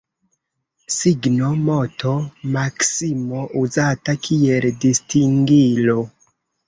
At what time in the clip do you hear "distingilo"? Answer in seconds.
4.87-5.99